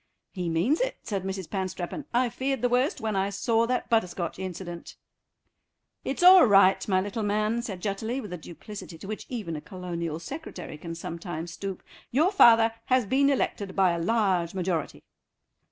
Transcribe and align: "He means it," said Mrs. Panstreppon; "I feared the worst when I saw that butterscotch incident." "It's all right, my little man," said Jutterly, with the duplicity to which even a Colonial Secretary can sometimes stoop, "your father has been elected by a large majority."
"He 0.31 0.49
means 0.49 0.81
it," 0.81 0.97
said 1.03 1.23
Mrs. 1.23 1.47
Panstreppon; 1.47 2.05
"I 2.11 2.27
feared 2.29 2.63
the 2.63 2.69
worst 2.69 2.99
when 2.99 3.15
I 3.15 3.29
saw 3.29 3.67
that 3.67 3.87
butterscotch 3.87 4.39
incident." 4.39 4.95
"It's 6.03 6.23
all 6.23 6.47
right, 6.47 6.87
my 6.87 6.99
little 6.99 7.21
man," 7.21 7.61
said 7.61 7.83
Jutterly, 7.83 8.19
with 8.19 8.31
the 8.31 8.37
duplicity 8.37 8.97
to 8.97 9.07
which 9.07 9.27
even 9.29 9.55
a 9.55 9.61
Colonial 9.61 10.17
Secretary 10.17 10.79
can 10.79 10.95
sometimes 10.95 11.53
stoop, 11.53 11.83
"your 12.09 12.31
father 12.31 12.73
has 12.85 13.05
been 13.05 13.29
elected 13.29 13.75
by 13.75 13.91
a 13.91 13.99
large 14.01 14.55
majority." 14.55 15.03